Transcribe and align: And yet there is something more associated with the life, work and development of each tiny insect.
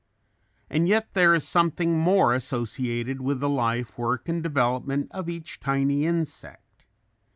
And 0.67 0.87
yet 0.87 1.13
there 1.13 1.35
is 1.35 1.47
something 1.47 1.95
more 1.99 2.33
associated 2.33 3.21
with 3.21 3.39
the 3.39 3.47
life, 3.47 3.99
work 3.99 4.27
and 4.27 4.41
development 4.41 5.09
of 5.11 5.29
each 5.29 5.59
tiny 5.59 6.07
insect. 6.07 6.87